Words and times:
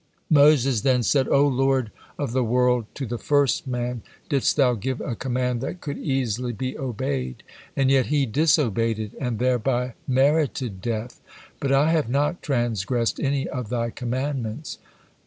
'"Moses 0.31 0.81
then 0.81 1.03
said, 1.03 1.27
"O 1.27 1.45
Lord 1.47 1.91
of 2.17 2.31
the 2.31 2.43
world! 2.43 2.85
To 2.95 3.05
the 3.05 3.19
first 3.19 3.67
man 3.67 4.01
didst 4.29 4.55
Thou 4.57 4.73
give 4.73 4.99
a 4.99 5.15
command 5.15 5.61
that 5.61 5.79
could 5.79 5.99
easily 5.99 6.53
be 6.53 6.75
obeyed, 6.75 7.43
and 7.75 7.91
yet 7.91 8.07
he 8.07 8.25
disobeyed 8.25 8.97
it, 8.97 9.11
and 9.19 9.37
thereby 9.37 9.93
merited 10.07 10.81
death; 10.81 11.21
but 11.59 11.71
I 11.71 11.91
have 11.91 12.09
not 12.09 12.41
transgressed 12.41 13.19
any 13.19 13.47
of 13.47 13.69
Thy 13.69 13.91
commandments." 13.91 14.79